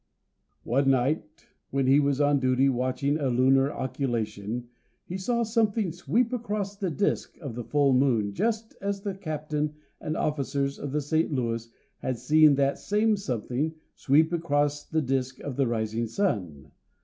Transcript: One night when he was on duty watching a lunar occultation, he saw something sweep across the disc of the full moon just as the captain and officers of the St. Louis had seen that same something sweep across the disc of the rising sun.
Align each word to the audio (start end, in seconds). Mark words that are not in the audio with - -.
One 0.63 0.89
night 0.89 1.45
when 1.69 1.85
he 1.85 1.99
was 1.99 2.19
on 2.19 2.39
duty 2.39 2.67
watching 2.69 3.19
a 3.19 3.29
lunar 3.29 3.69
occultation, 3.69 4.67
he 5.05 5.15
saw 5.15 5.43
something 5.43 5.91
sweep 5.91 6.33
across 6.33 6.75
the 6.75 6.89
disc 6.89 7.37
of 7.37 7.53
the 7.53 7.63
full 7.63 7.93
moon 7.93 8.33
just 8.33 8.75
as 8.81 9.01
the 9.03 9.13
captain 9.13 9.75
and 9.99 10.17
officers 10.17 10.79
of 10.79 10.91
the 10.91 11.01
St. 11.01 11.31
Louis 11.31 11.69
had 11.99 12.17
seen 12.17 12.55
that 12.55 12.79
same 12.79 13.15
something 13.15 13.75
sweep 13.93 14.33
across 14.33 14.83
the 14.85 15.03
disc 15.03 15.39
of 15.41 15.55
the 15.55 15.67
rising 15.67 16.07
sun. 16.07 16.71